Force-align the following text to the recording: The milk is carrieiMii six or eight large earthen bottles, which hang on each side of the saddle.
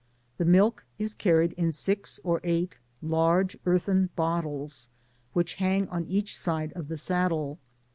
The 0.39 0.45
milk 0.45 0.83
is 0.97 1.13
carrieiMii 1.13 1.75
six 1.75 2.19
or 2.23 2.41
eight 2.43 2.79
large 3.03 3.55
earthen 3.67 4.09
bottles, 4.15 4.89
which 5.33 5.53
hang 5.61 5.87
on 5.89 6.07
each 6.07 6.35
side 6.35 6.73
of 6.73 6.87
the 6.87 6.97
saddle. 6.97 7.59